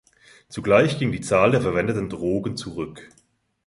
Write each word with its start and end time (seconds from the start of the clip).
Zugleich 0.49 0.97
ging 0.97 1.11
die 1.11 1.21
Zahl 1.21 1.51
der 1.51 1.61
verwendeten 1.61 2.09
Drogen 2.09 2.57
zurück. 2.57 3.09